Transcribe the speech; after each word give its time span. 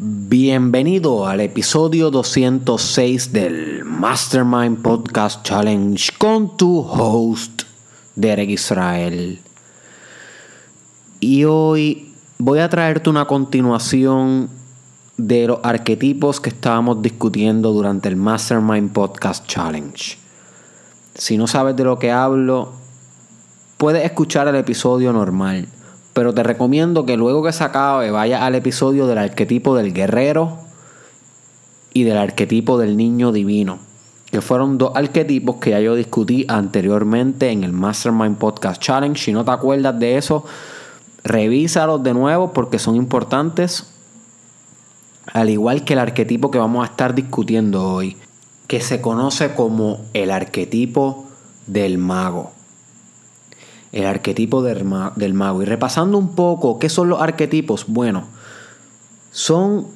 Bienvenido 0.00 1.26
al 1.26 1.40
episodio 1.40 2.12
206 2.12 3.32
del 3.32 3.84
Mastermind 3.84 4.80
Podcast 4.80 5.42
Challenge 5.42 6.12
con 6.16 6.56
tu 6.56 6.78
host, 6.82 7.62
Derek 8.14 8.48
Israel. 8.48 9.40
Y 11.18 11.42
hoy 11.46 12.14
voy 12.38 12.60
a 12.60 12.68
traerte 12.68 13.10
una 13.10 13.24
continuación 13.24 14.48
de 15.16 15.48
los 15.48 15.58
arquetipos 15.64 16.40
que 16.40 16.50
estábamos 16.50 17.02
discutiendo 17.02 17.72
durante 17.72 18.08
el 18.08 18.14
Mastermind 18.14 18.92
Podcast 18.92 19.48
Challenge. 19.48 20.16
Si 21.16 21.36
no 21.36 21.48
sabes 21.48 21.74
de 21.74 21.82
lo 21.82 21.98
que 21.98 22.12
hablo, 22.12 22.72
puedes 23.78 24.04
escuchar 24.04 24.46
el 24.46 24.54
episodio 24.54 25.12
normal 25.12 25.66
pero 26.18 26.34
te 26.34 26.42
recomiendo 26.42 27.06
que 27.06 27.16
luego 27.16 27.44
que 27.44 27.52
se 27.52 27.62
acabe 27.62 28.10
vayas 28.10 28.42
al 28.42 28.56
episodio 28.56 29.06
del 29.06 29.18
arquetipo 29.18 29.76
del 29.76 29.92
guerrero 29.92 30.58
y 31.94 32.02
del 32.02 32.16
arquetipo 32.16 32.76
del 32.76 32.96
niño 32.96 33.30
divino, 33.30 33.78
que 34.28 34.40
fueron 34.40 34.78
dos 34.78 34.96
arquetipos 34.96 35.58
que 35.58 35.70
ya 35.70 35.78
yo 35.78 35.94
discutí 35.94 36.44
anteriormente 36.48 37.50
en 37.52 37.62
el 37.62 37.72
Mastermind 37.72 38.36
Podcast 38.36 38.82
Challenge. 38.82 39.16
Si 39.16 39.32
no 39.32 39.44
te 39.44 39.52
acuerdas 39.52 39.96
de 40.00 40.16
eso, 40.16 40.44
revísalos 41.22 42.02
de 42.02 42.14
nuevo 42.14 42.52
porque 42.52 42.80
son 42.80 42.96
importantes, 42.96 43.88
al 45.32 45.50
igual 45.50 45.84
que 45.84 45.92
el 45.92 46.00
arquetipo 46.00 46.50
que 46.50 46.58
vamos 46.58 46.82
a 46.82 46.90
estar 46.90 47.14
discutiendo 47.14 47.92
hoy, 47.92 48.16
que 48.66 48.80
se 48.80 49.00
conoce 49.00 49.54
como 49.54 50.00
el 50.14 50.32
arquetipo 50.32 51.28
del 51.68 51.96
mago 51.96 52.57
el 53.92 54.06
arquetipo 54.06 54.62
del, 54.62 54.84
mago. 54.84 55.62
Y 55.62 55.64
repasando 55.64 56.18
un 56.18 56.34
poco, 56.34 56.78
¿qué 56.78 56.88
son 56.88 57.08
los 57.08 57.20
arquetipos? 57.20 57.86
Bueno, 57.88 58.24
son 59.30 59.86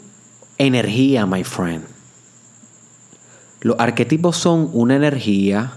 energía, 0.58 1.26
my 1.26 1.44
friend. 1.44 1.84
Los 3.60 3.78
arquetipos 3.78 4.36
son 4.36 4.70
una 4.72 4.96
energía 4.96 5.74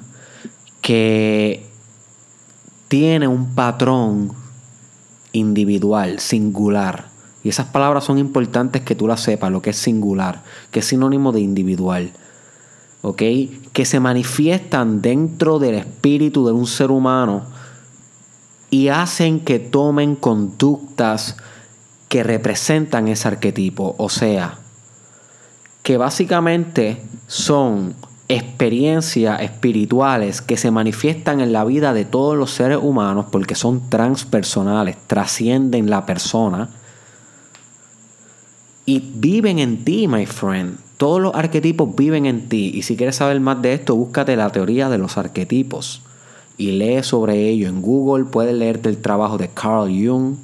que 0.82 1.66
tiene 2.88 3.28
un 3.28 3.54
patrón 3.54 4.34
individual, 5.32 6.20
singular. 6.20 7.10
Y 7.44 7.50
esas 7.50 7.68
palabras 7.68 8.06
son 8.06 8.18
importantes 8.18 8.82
que 8.82 8.96
tú 8.96 9.08
las 9.08 9.22
sepas, 9.22 9.52
lo 9.52 9.62
que 9.62 9.70
es 9.70 9.78
singular, 9.78 10.42
que 10.72 10.80
es 10.80 10.86
sinónimo 10.86 11.32
de 11.32 11.42
individual. 11.42 12.12
¿Ok? 13.04 13.22
Que 13.72 13.86
se 13.86 14.00
manifiestan 14.00 15.02
dentro 15.02 15.60
del 15.60 15.76
espíritu 15.76 16.48
de 16.48 16.54
un 16.54 16.66
ser 16.66 16.90
humano 16.90 17.55
y 18.70 18.90
hacen 18.90 19.40
que 19.40 19.60
tomen 19.60 20.16
conductas 20.16 21.38
que 22.10 22.24
representan 22.24 23.08
ese 23.08 23.28
arquetipo. 23.28 23.96
O 23.98 24.10
sea, 24.10 24.60
que 25.84 25.98
básicamente 25.98 27.02
son 27.28 27.96
experiencias 28.28 29.42
espirituales 29.42 30.42
que 30.42 30.58
se 30.58 30.72
manifiestan 30.72 31.42
en 31.42 31.54
la 31.54 31.64
vida 31.64 31.94
de 31.94 32.06
todos 32.06 32.36
los 32.36 32.52
seres 32.52 32.80
humanos 32.82 33.28
porque 33.32 33.54
son 33.54 33.90
transpersonales, 33.90 34.98
trascienden 35.08 35.90
la 35.90 36.06
persona 36.06 36.70
y 38.86 39.12
viven 39.16 39.60
en 39.60 39.84
ti, 39.84 40.08
my 40.08 40.26
friend. 40.26 40.78
Todos 40.98 41.22
los 41.22 41.36
arquetipos 41.36 41.96
viven 41.96 42.26
en 42.26 42.48
ti. 42.48 42.72
Y 42.74 42.84
si 42.84 42.96
quieres 42.96 43.18
saber 43.18 43.40
más 43.42 43.62
de 43.62 43.74
esto, 43.74 43.96
búscate 43.96 44.36
la 44.36 44.52
teoría 44.52 44.90
de 44.90 44.98
los 44.98 45.18
arquetipos 45.18 46.05
y 46.58 46.72
lee 46.72 47.04
sobre 47.04 47.50
ello 47.50 47.68
en 47.68 47.82
Google. 47.82 48.26
Puedes 48.26 48.54
leerte 48.54 48.90
el 48.90 48.98
trabajo 48.98 49.38
de 49.38 49.50
Carl 49.50 49.90
Jung, 49.90 50.36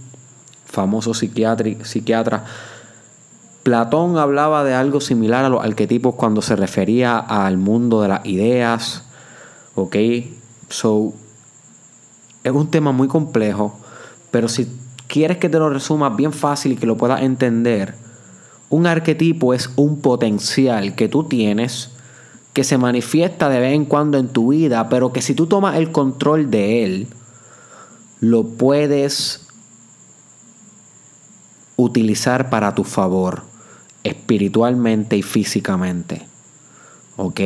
famoso 0.66 1.14
psiquiatra. 1.14 2.46
Platón 3.64 4.18
hablaba 4.18 4.64
de 4.64 4.74
algo 4.74 5.02
similar 5.02 5.46
a 5.46 5.50
los 5.50 5.64
arquetipos 5.64 6.16
cuando 6.16 6.42
se 6.42 6.56
refería 6.56 7.20
al 7.20 7.58
mundo 7.58 8.02
de 8.02 8.08
las 8.08 8.26
ideas. 8.26 9.04
Ok, 9.76 9.96
so 10.70 11.14
es 12.44 12.52
un 12.52 12.72
tema 12.72 12.92
muy 12.92 13.08
complejo, 13.08 13.78
pero 14.32 14.48
si 14.48 14.68
quieres 15.08 15.38
que 15.38 15.50
te 15.50 15.60
lo 15.60 15.70
resuma 15.70 16.10
bien 16.10 16.34
fácil 16.34 16.72
y 16.72 16.76
que 16.76 16.88
lo 16.88 16.98
puedas 16.98 17.22
entender, 17.22 17.96
un 18.70 18.88
arquetipo 18.88 19.54
es 19.54 19.70
un 19.76 20.02
potencial 20.02 20.96
que 20.96 21.08
tú 21.08 21.26
tienes 21.26 21.92
que 22.54 22.64
se 22.64 22.78
manifiesta 22.78 23.50
de 23.50 23.60
vez 23.60 23.74
en 23.74 23.86
cuando 23.86 24.18
en 24.18 24.28
tu 24.28 24.50
vida, 24.50 24.90
pero 24.90 25.14
que 25.14 25.22
si 25.22 25.34
tú 25.34 25.48
tomas 25.48 25.76
el 25.78 25.92
control 25.92 26.52
de 26.52 26.84
él, 26.84 27.08
lo 28.20 28.44
puedes 28.44 29.48
utilizar 31.76 32.50
para 32.50 32.76
tu 32.76 32.84
favor, 32.84 33.44
espiritualmente 34.04 35.18
y 35.18 35.22
físicamente. 35.22 36.28
¿Ok? 37.18 37.40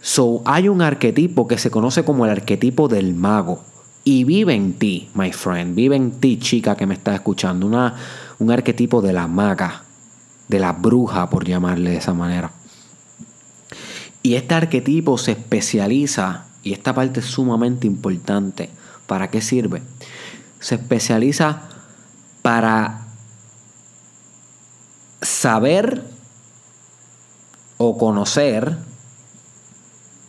So, 0.00 0.42
hay 0.44 0.68
un 0.68 0.82
arquetipo 0.82 1.46
que 1.46 1.58
se 1.58 1.70
conoce 1.70 2.04
como 2.04 2.24
el 2.24 2.30
arquetipo 2.30 2.88
del 2.88 3.14
mago. 3.14 3.62
Y 4.04 4.24
vive 4.24 4.54
en 4.54 4.72
ti, 4.72 5.08
my 5.14 5.30
friend. 5.30 5.76
Vive 5.76 5.94
en 5.94 6.10
ti, 6.12 6.38
chica 6.38 6.74
que 6.74 6.86
me 6.86 6.94
está 6.94 7.14
escuchando. 7.14 7.66
Una, 7.66 7.94
un 8.40 8.50
arquetipo 8.50 9.00
de 9.00 9.12
la 9.12 9.28
maga, 9.28 9.84
de 10.48 10.58
la 10.58 10.72
bruja, 10.72 11.30
por 11.30 11.44
llamarle 11.44 11.90
de 11.90 11.98
esa 11.98 12.12
manera. 12.12 12.50
Y 14.22 14.34
este 14.34 14.54
arquetipo 14.54 15.18
se 15.18 15.32
especializa, 15.32 16.46
y 16.62 16.72
esta 16.72 16.94
parte 16.94 17.20
es 17.20 17.26
sumamente 17.26 17.86
importante. 17.86 18.70
¿Para 19.06 19.30
qué 19.30 19.40
sirve? 19.40 19.82
Se 20.60 20.76
especializa 20.76 21.62
para 22.42 23.06
saber 25.20 26.04
o 27.78 27.98
conocer 27.98 28.76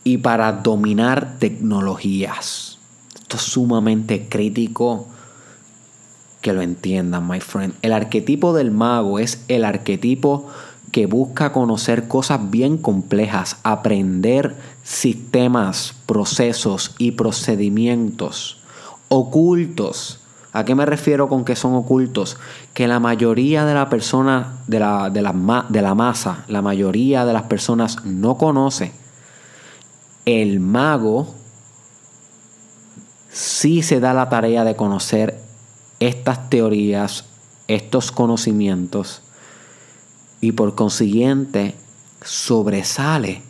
y 0.03 0.18
para 0.18 0.52
dominar 0.52 1.38
tecnologías. 1.40 2.80
Esto 3.16 3.38
es 3.38 3.44
sumamente 3.44 4.28
crítico 4.28 5.08
que 6.42 6.52
lo 6.53 6.62
entiendan, 6.62 7.28
my 7.28 7.40
friend. 7.40 7.74
El 7.82 7.94
arquetipo 7.94 8.53
del 8.53 8.72
mago 8.72 9.18
es 9.20 9.44
el 9.48 9.64
arquetipo 9.64 10.48
que 10.94 11.08
busca 11.08 11.52
conocer 11.52 12.08
cosas 12.08 12.52
bien 12.52 12.78
complejas, 12.78 13.58
aprender 13.64 14.56
sistemas, 14.84 15.96
procesos 16.06 16.94
y 17.00 17.14
procedimientos 17.14 18.62
ocultos. 19.09 20.20
¿A 20.52 20.66
qué 20.66 20.76
me 20.76 20.86
refiero 20.86 21.30
con 21.30 21.46
que 21.46 21.56
son 21.56 21.74
ocultos? 21.74 22.38
Que 22.76 22.88
la 22.88 23.00
mayoría 23.00 23.66
de 23.66 23.74
la 23.74 23.90
persona, 23.90 24.59
de 24.68 24.80
la, 24.80 25.09
de 25.09 25.24
la, 25.24 25.66
de 25.68 25.82
la 25.82 25.96
masa, 25.96 26.46
la 26.48 26.62
mayoría 26.62 27.26
de 27.26 27.34
las 27.34 27.44
personas 27.44 28.06
no 28.06 28.38
conoce. 28.38 28.92
El 30.26 30.59
mago 30.59 31.34
sí 33.32 33.82
se 33.82 34.00
da 34.00 34.14
la 34.14 34.30
tarea 34.30 34.64
de 34.64 34.76
conocer 34.76 35.42
estas 36.00 36.52
teorías, 36.52 37.26
estos 37.68 38.12
conocimientos 38.12 39.24
y 40.44 40.52
por 40.52 40.76
consiguiente 40.76 41.74
sobresale 42.22 43.44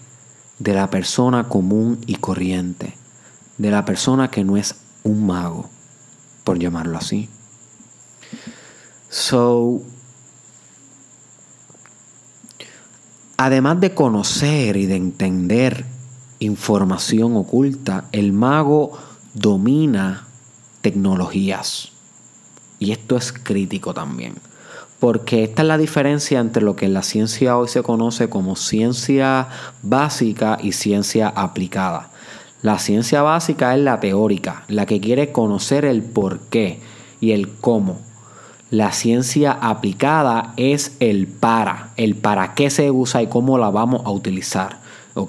de 0.60 0.76
la 0.76 0.92
persona 0.92 1.50
común 1.50 2.00
y 2.06 2.18
corriente, 2.18 2.94
de 3.58 3.72
la 3.72 3.84
persona 3.84 4.30
que 4.30 4.44
no 4.44 4.58
es 4.58 4.76
un 5.02 5.26
mago, 5.26 5.72
por 6.44 6.60
llamarlo 6.60 7.00
así. 7.00 7.30
So, 9.10 9.82
además 13.38 13.82
de 13.82 13.96
conocer 13.96 14.78
y 14.78 14.86
de 14.86 14.96
entender 14.96 15.86
información 16.38 17.36
oculta, 17.36 18.08
el 18.12 18.34
mago 18.34 19.00
domina 19.34 20.28
tecnologías. 20.82 21.92
Y 22.78 22.92
esto 22.92 23.18
es 23.18 23.34
crítico 23.34 23.96
también 23.96 24.36
porque 25.04 25.44
esta 25.44 25.64
es 25.64 25.68
la 25.68 25.78
diferencia 25.78 26.40
entre 26.40 26.64
lo 26.64 26.78
que 26.78 26.86
en 26.86 26.94
la 26.94 27.04
ciencia 27.04 27.58
hoy 27.58 27.68
se 27.68 27.84
conoce 27.84 28.30
como 28.30 28.56
ciencia 28.56 29.50
básica 29.82 30.58
y 30.62 30.72
ciencia 30.72 31.28
aplicada. 31.28 32.10
La 32.62 32.80
ciencia 32.80 33.22
básica 33.22 33.76
es 33.76 33.82
la 33.82 34.00
teórica, 34.00 34.64
la 34.70 34.86
que 34.86 35.02
quiere 35.02 35.34
conocer 35.34 35.84
el 35.84 36.04
por 36.04 36.40
qué 36.48 36.80
y 37.20 37.34
el 37.34 37.50
cómo. 37.50 38.00
La 38.70 38.94
ciencia 38.94 39.52
aplicada 39.52 40.54
es 40.56 40.96
el 41.02 41.28
para, 41.28 41.90
el 41.98 42.16
para 42.16 42.56
qué 42.56 42.70
se 42.70 42.90
usa 42.90 43.22
y 43.22 43.28
cómo 43.28 43.58
la 43.58 43.72
vamos 43.72 44.04
a 44.06 44.12
utilizar. 44.12 44.80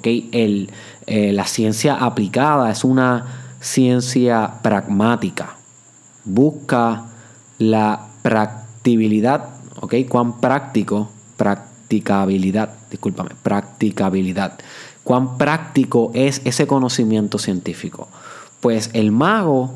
El, 0.05 0.71
eh, 1.09 1.32
la 1.32 1.47
ciencia 1.47 1.97
aplicada 1.97 2.71
es 2.71 2.85
una 2.85 3.56
ciencia 3.59 4.61
pragmática. 4.62 5.56
Busca 6.25 7.06
la 7.59 8.06
practibilidad 8.23 9.54
Cuán 10.09 10.41
práctico, 10.41 11.09
practicabilidad, 11.37 12.75
discúlpame, 12.91 13.31
practicabilidad. 13.43 14.59
Cuán 15.03 15.37
práctico 15.37 16.11
es 16.15 16.41
ese 16.45 16.67
conocimiento 16.67 17.39
científico. 17.39 18.09
Pues 18.61 18.91
el 18.95 19.13
mago, 19.13 19.75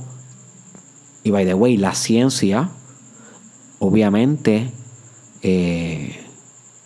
y 1.23 1.31
by 1.31 1.45
the 1.45 1.55
way, 1.55 1.77
la 1.77 1.95
ciencia, 1.95 2.71
obviamente, 3.79 4.73
eh, 5.43 6.25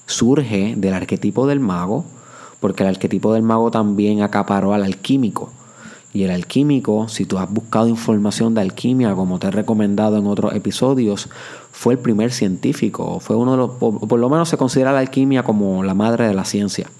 surge 0.06 0.74
del 0.76 0.94
arquetipo 0.94 1.46
del 1.46 1.60
mago, 1.60 2.04
porque 2.60 2.82
el 2.82 2.88
arquetipo 2.88 3.32
del 3.32 3.42
mago 3.42 3.70
también 3.70 4.22
acaparó 4.22 4.74
al 4.74 4.84
alquímico. 4.84 5.52
Y 6.14 6.24
el 6.24 6.30
alquímico, 6.30 7.08
si 7.08 7.24
tú 7.24 7.38
has 7.38 7.50
buscado 7.50 7.88
información 7.88 8.54
de 8.54 8.60
alquimia, 8.60 9.14
como 9.14 9.38
te 9.38 9.46
he 9.46 9.50
recomendado 9.50 10.18
en 10.18 10.26
otros 10.26 10.54
episodios, 10.54 11.28
fue 11.70 11.94
el 11.94 12.00
primer 12.00 12.32
científico, 12.32 13.18
fue 13.18 13.36
uno 13.36 13.52
de 13.52 13.56
los, 13.56 13.70
por, 13.70 14.18
lo 14.18 14.28
menos 14.28 14.50
se 14.50 14.58
considera 14.58 14.92
la 14.92 14.98
alquimia 14.98 15.42
como 15.42 15.82
la 15.82 15.94
madre 15.94 16.28
de 16.28 16.34
la 16.34 16.44
ciencia. 16.44 16.90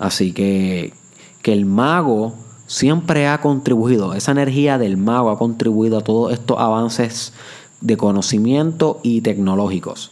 Así 0.00 0.32
que, 0.32 0.94
que 1.42 1.52
el 1.52 1.64
mago 1.64 2.34
siempre 2.66 3.28
ha 3.28 3.40
contribuido, 3.40 4.14
esa 4.14 4.32
energía 4.32 4.78
del 4.78 4.96
mago 4.96 5.30
ha 5.30 5.38
contribuido 5.38 5.98
a 5.98 6.04
todos 6.04 6.32
estos 6.32 6.58
avances 6.58 7.32
de 7.80 7.96
conocimiento 7.96 8.98
y 9.04 9.20
tecnológicos. 9.20 10.10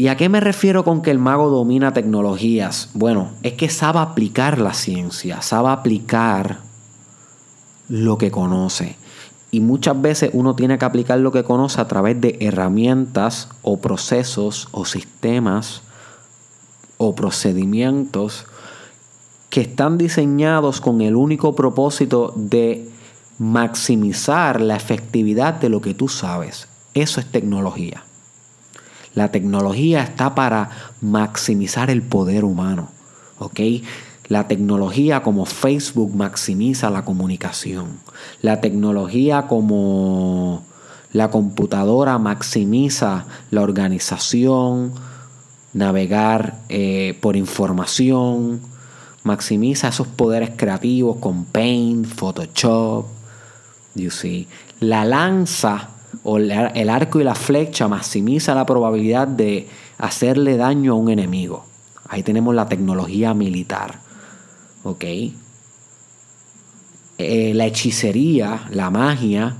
¿Y 0.00 0.08
a 0.08 0.16
qué 0.16 0.30
me 0.30 0.40
refiero 0.40 0.82
con 0.82 1.02
que 1.02 1.10
el 1.10 1.18
mago 1.18 1.50
domina 1.50 1.92
tecnologías? 1.92 2.88
Bueno, 2.94 3.32
es 3.42 3.52
que 3.52 3.68
sabe 3.68 3.98
aplicar 3.98 4.58
la 4.58 4.72
ciencia, 4.72 5.42
sabe 5.42 5.68
aplicar 5.68 6.60
lo 7.90 8.16
que 8.16 8.30
conoce. 8.30 8.96
Y 9.50 9.60
muchas 9.60 10.00
veces 10.00 10.30
uno 10.32 10.56
tiene 10.56 10.78
que 10.78 10.86
aplicar 10.86 11.18
lo 11.18 11.32
que 11.32 11.44
conoce 11.44 11.82
a 11.82 11.86
través 11.86 12.18
de 12.18 12.38
herramientas 12.40 13.50
o 13.60 13.76
procesos 13.82 14.68
o 14.70 14.86
sistemas 14.86 15.82
o 16.96 17.14
procedimientos 17.14 18.46
que 19.50 19.60
están 19.60 19.98
diseñados 19.98 20.80
con 20.80 21.02
el 21.02 21.14
único 21.14 21.54
propósito 21.54 22.32
de 22.36 22.88
maximizar 23.36 24.62
la 24.62 24.76
efectividad 24.76 25.60
de 25.60 25.68
lo 25.68 25.82
que 25.82 25.92
tú 25.92 26.08
sabes. 26.08 26.68
Eso 26.94 27.20
es 27.20 27.30
tecnología. 27.30 28.04
La 29.14 29.30
tecnología 29.30 30.02
está 30.02 30.34
para 30.34 30.70
maximizar 31.00 31.90
el 31.90 32.02
poder 32.02 32.44
humano. 32.44 32.90
¿Ok? 33.38 33.60
La 34.28 34.46
tecnología 34.46 35.22
como 35.22 35.44
Facebook 35.44 36.14
maximiza 36.14 36.90
la 36.90 37.04
comunicación. 37.04 37.98
La 38.42 38.60
tecnología 38.60 39.48
como 39.48 40.62
la 41.12 41.30
computadora 41.30 42.18
maximiza 42.18 43.26
la 43.50 43.62
organización, 43.62 44.92
navegar 45.72 46.60
eh, 46.68 47.18
por 47.20 47.34
información, 47.34 48.60
maximiza 49.24 49.88
esos 49.88 50.06
poderes 50.06 50.50
creativos 50.56 51.16
con 51.16 51.44
Paint, 51.44 52.06
Photoshop. 52.06 53.06
You 53.96 54.10
see. 54.10 54.46
La 54.78 55.04
lanza 55.04 55.88
o 56.22 56.36
el 56.38 56.88
arco 56.90 57.20
y 57.20 57.24
la 57.24 57.34
flecha 57.34 57.88
maximiza 57.88 58.54
la 58.54 58.66
probabilidad 58.66 59.26
de 59.26 59.68
hacerle 59.98 60.56
daño 60.56 60.92
a 60.92 60.96
un 60.96 61.10
enemigo. 61.10 61.64
Ahí 62.08 62.22
tenemos 62.22 62.54
la 62.54 62.68
tecnología 62.68 63.34
militar. 63.34 64.00
¿Ok? 64.82 65.04
Eh, 67.18 67.52
la 67.54 67.66
hechicería, 67.66 68.66
la 68.70 68.90
magia, 68.90 69.54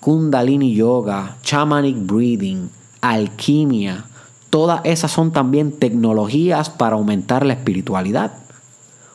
kundalini 0.00 0.74
yoga, 0.74 1.36
shamanic 1.42 1.96
breathing, 1.96 2.68
alquimia, 3.00 4.04
todas 4.50 4.80
esas 4.84 5.10
son 5.10 5.32
también 5.32 5.72
tecnologías 5.72 6.70
para 6.70 6.96
aumentar 6.96 7.46
la 7.46 7.54
espiritualidad 7.54 8.32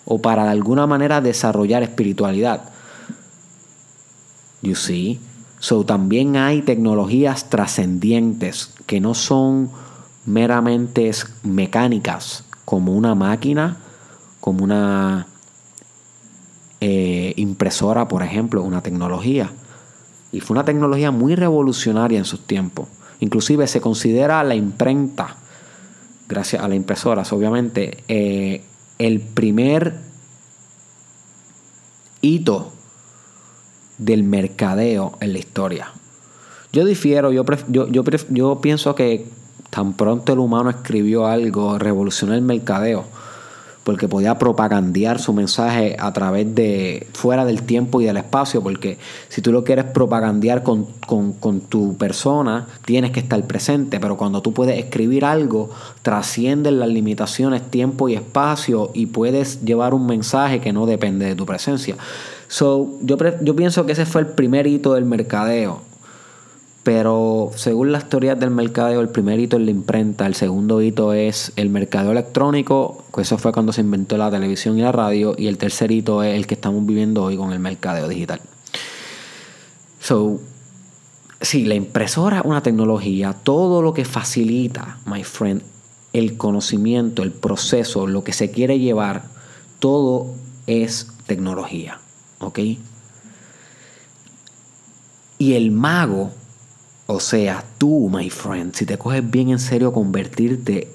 o 0.05 0.21
para 0.21 0.45
de 0.45 0.51
alguna 0.51 0.87
manera 0.87 1.21
desarrollar 1.21 1.83
espiritualidad. 1.83 2.61
You 4.61 4.75
see? 4.75 5.19
So, 5.61 5.85
también 5.85 6.37
hay 6.37 6.63
tecnologías 6.63 7.51
trascendientes 7.51 8.73
que 8.87 8.99
no 8.99 9.13
son 9.13 9.69
meramente 10.25 11.11
mecánicas, 11.43 12.45
como 12.65 12.93
una 12.93 13.13
máquina, 13.13 13.77
como 14.39 14.63
una 14.63 15.27
eh, 16.79 17.33
impresora, 17.35 18.07
por 18.07 18.23
ejemplo, 18.23 18.63
una 18.63 18.81
tecnología. 18.81 19.51
Y 20.31 20.39
fue 20.39 20.55
una 20.55 20.65
tecnología 20.65 21.11
muy 21.11 21.35
revolucionaria 21.35 22.17
en 22.17 22.25
sus 22.25 22.47
tiempos. 22.47 22.87
Inclusive 23.19 23.67
se 23.67 23.81
considera 23.81 24.43
la 24.43 24.55
imprenta, 24.55 25.35
gracias 26.27 26.63
a 26.63 26.67
las 26.67 26.75
impresoras, 26.75 27.31
obviamente, 27.33 28.03
eh, 28.07 28.63
el 28.97 29.19
primer 29.19 29.99
hito 32.21 32.73
del 34.01 34.23
mercadeo 34.23 35.13
en 35.21 35.33
la 35.33 35.39
historia. 35.39 35.93
Yo 36.73 36.85
difiero, 36.85 37.31
yo, 37.31 37.45
yo, 37.67 37.87
yo, 37.87 38.61
pienso 38.61 38.95
que 38.95 39.25
tan 39.69 39.93
pronto 39.93 40.33
el 40.33 40.39
humano 40.39 40.71
escribió 40.71 41.27
algo, 41.27 41.77
revolucionó 41.77 42.33
el 42.33 42.41
mercadeo, 42.41 43.05
porque 43.91 44.07
podía 44.07 44.39
propagandear 44.39 45.19
su 45.19 45.33
mensaje 45.33 45.97
a 45.99 46.13
través 46.13 46.55
de 46.55 47.07
fuera 47.11 47.43
del 47.43 47.63
tiempo 47.63 47.99
y 47.99 48.05
del 48.05 48.15
espacio, 48.15 48.63
porque 48.63 48.97
si 49.27 49.41
tú 49.41 49.51
lo 49.51 49.65
quieres 49.65 49.83
propagandear 49.83 50.63
con, 50.63 50.85
con, 51.05 51.59
tu 51.59 51.97
persona, 51.97 52.69
tienes 52.85 53.11
que 53.11 53.19
estar 53.19 53.45
presente, 53.47 53.99
pero 53.99 54.15
cuando 54.15 54.41
tú 54.41 54.53
puedes 54.53 54.79
escribir 54.79 55.25
algo, 55.25 55.71
trascienden 56.03 56.79
las 56.79 56.87
limitaciones 56.87 57.69
tiempo 57.69 58.07
y 58.07 58.15
espacio 58.15 58.91
y 58.93 59.07
puedes 59.07 59.61
llevar 59.65 59.93
un 59.93 60.05
mensaje 60.05 60.61
que 60.61 60.71
no 60.71 60.85
depende 60.85 61.25
de 61.25 61.35
tu 61.35 61.45
presencia. 61.45 61.97
So, 62.47 62.97
yo, 63.01 63.17
yo 63.41 63.57
pienso 63.57 63.85
que 63.85 63.91
ese 63.91 64.05
fue 64.05 64.21
el 64.21 64.27
primer 64.27 64.67
hito 64.67 64.93
del 64.93 65.03
mercadeo. 65.03 65.90
Pero 66.83 67.51
según 67.55 67.91
las 67.91 68.09
teorías 68.09 68.39
del 68.39 68.49
mercadeo, 68.49 69.01
el 69.01 69.09
primer 69.09 69.39
hito 69.39 69.57
es 69.57 69.63
la 69.63 69.71
imprenta, 69.71 70.25
el 70.25 70.33
segundo 70.33 70.81
hito 70.81 71.13
es 71.13 71.53
el 71.55 71.69
mercadeo 71.69 72.11
electrónico, 72.11 73.03
que 73.13 73.21
eso 73.21 73.37
fue 73.37 73.51
cuando 73.51 73.71
se 73.71 73.81
inventó 73.81 74.17
la 74.17 74.31
televisión 74.31 74.79
y 74.79 74.81
la 74.81 74.91
radio, 74.91 75.35
y 75.37 75.47
el 75.47 75.59
tercer 75.59 75.91
hito 75.91 76.23
es 76.23 76.35
el 76.35 76.47
que 76.47 76.55
estamos 76.55 76.83
viviendo 76.85 77.23
hoy 77.23 77.37
con 77.37 77.53
el 77.53 77.59
mercadeo 77.59 78.07
digital. 78.07 78.41
So, 79.99 80.39
sí, 81.39 81.65
la 81.65 81.75
impresora 81.75 82.39
es 82.39 82.45
una 82.45 82.63
tecnología, 82.63 83.33
todo 83.33 83.83
lo 83.83 83.93
que 83.93 84.03
facilita, 84.03 84.97
my 85.05 85.23
friend, 85.23 85.61
el 86.13 86.35
conocimiento, 86.35 87.21
el 87.21 87.31
proceso, 87.31 88.07
lo 88.07 88.23
que 88.23 88.33
se 88.33 88.49
quiere 88.49 88.79
llevar, 88.79 89.25
todo 89.77 90.33
es 90.65 91.07
tecnología. 91.27 91.99
¿Ok? 92.39 92.59
Y 95.37 95.53
el 95.53 95.71
mago, 95.71 96.31
o 97.13 97.19
sea, 97.19 97.63
tú, 97.77 98.09
my 98.09 98.29
friend, 98.29 98.73
si 98.73 98.85
te 98.85 98.97
coges 98.97 99.29
bien 99.29 99.49
en 99.49 99.59
serio 99.59 99.91
convertirte 99.91 100.87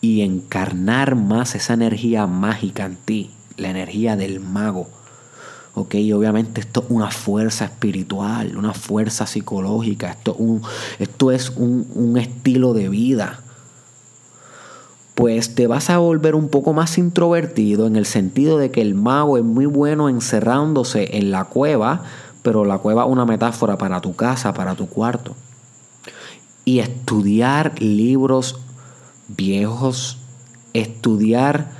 y 0.00 0.20
encarnar 0.20 1.16
más 1.16 1.54
esa 1.54 1.74
energía 1.74 2.26
mágica 2.26 2.84
en 2.84 2.96
ti, 2.96 3.30
la 3.56 3.70
energía 3.70 4.16
del 4.16 4.38
mago, 4.38 4.88
¿ok? 5.74 5.96
obviamente 6.14 6.60
esto 6.60 6.84
es 6.84 6.90
una 6.90 7.10
fuerza 7.10 7.64
espiritual, 7.64 8.56
una 8.56 8.72
fuerza 8.72 9.26
psicológica, 9.26 10.10
esto, 10.10 10.34
un, 10.34 10.62
esto 11.00 11.32
es 11.32 11.50
un, 11.50 11.88
un 11.94 12.18
estilo 12.18 12.72
de 12.72 12.88
vida 12.88 13.40
pues 15.14 15.54
te 15.54 15.68
vas 15.68 15.90
a 15.90 15.98
volver 15.98 16.34
un 16.34 16.48
poco 16.48 16.72
más 16.72 16.98
introvertido 16.98 17.86
en 17.86 17.94
el 17.94 18.04
sentido 18.04 18.58
de 18.58 18.72
que 18.72 18.80
el 18.80 18.96
mago 18.96 19.38
es 19.38 19.44
muy 19.44 19.66
bueno 19.66 20.08
encerrándose 20.08 21.16
en 21.16 21.30
la 21.30 21.44
cueva, 21.44 22.02
pero 22.42 22.64
la 22.64 22.78
cueva 22.78 23.04
es 23.04 23.10
una 23.10 23.24
metáfora 23.24 23.78
para 23.78 24.00
tu 24.00 24.16
casa, 24.16 24.52
para 24.52 24.74
tu 24.74 24.88
cuarto. 24.88 25.36
Y 26.64 26.78
estudiar 26.78 27.80
libros 27.80 28.58
viejos, 29.28 30.18
estudiar 30.72 31.70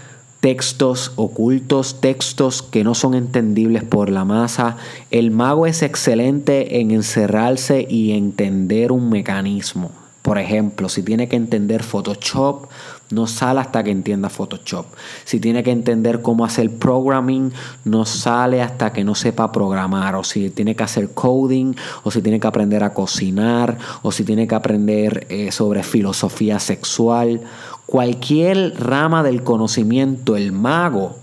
textos 0.41 1.13
ocultos, 1.17 2.03
textos 2.03 2.63
que 2.63 2.85
no 2.85 2.95
son 2.95 3.15
entendibles 3.15 3.83
por 3.83 4.11
la 4.11 4.27
masa. 4.27 4.77
El 5.11 5.31
mago 5.31 5.67
es 5.67 5.83
excelente 5.83 6.81
en 6.81 6.91
encerrarse 6.91 7.87
y 7.89 8.13
entender 8.13 8.93
un 8.93 9.09
mecanismo. 9.09 9.91
Por 10.21 10.39
ejemplo, 10.39 10.89
si 10.89 11.03
tiene 11.03 11.29
que 11.29 11.37
entender 11.37 11.83
Photoshop, 11.83 12.67
no 13.11 13.27
sale 13.27 13.61
hasta 13.61 13.83
que 13.85 13.91
entienda 13.91 14.29
Photoshop. 14.29 14.87
Si 15.25 15.41
tiene 15.41 15.63
que 15.63 15.71
entender 15.71 16.23
cómo 16.23 16.45
hacer 16.45 16.71
programming, 16.79 17.53
no 17.85 18.05
sale 18.05 18.63
hasta 18.63 18.93
que 18.93 19.05
no 19.05 19.15
sepa 19.15 19.53
programar. 19.53 20.17
O 20.17 20.25
si 20.25 20.51
tiene 20.51 20.75
que 20.75 20.83
hacer 20.83 21.11
coding, 21.15 21.75
o 22.03 22.11
si 22.11 22.23
tiene 22.23 22.41
que 22.41 22.47
aprender 22.47 22.83
a 22.83 22.95
cocinar, 22.95 23.79
o 24.03 24.13
si 24.13 24.25
tiene 24.25 24.47
que 24.47 24.55
aprender 24.55 25.27
eh, 25.29 25.53
sobre 25.53 25.83
filosofía 25.83 26.59
sexual. 26.59 27.43
Cualquier 27.87 28.75
rama 28.81 29.23
del 29.23 29.43
conocimiento, 29.43 30.37
el 30.37 30.53
mago 30.53 31.19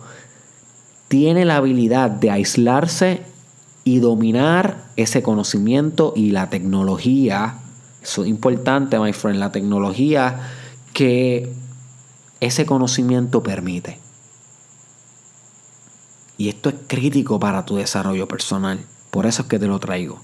tiene 1.08 1.46
la 1.46 1.58
habilidad 1.58 2.10
de 2.10 2.32
aislarse 2.32 3.24
y 3.84 4.00
dominar 4.00 4.86
ese 4.96 5.24
conocimiento 5.24 6.14
y 6.16 6.32
la 6.32 6.50
tecnología 6.50 7.58
eso 8.02 8.24
es 8.24 8.30
importante, 8.30 9.00
my 9.00 9.14
friend, 9.14 9.40
la 9.40 9.52
tecnología 9.52 10.40
que 10.94 11.54
ese 12.42 12.66
conocimiento 12.66 13.42
permite. 13.44 14.00
Y 16.38 16.50
esto 16.50 16.70
es 16.70 16.76
crítico 16.88 17.40
para 17.40 17.66
tu 17.66 17.76
desarrollo 17.76 18.28
personal. 18.28 18.80
Por 19.12 19.28
eso 19.28 19.44
es 19.44 19.48
que 19.48 19.60
te 19.60 19.68
lo 19.68 19.80
traigo. 19.80 20.20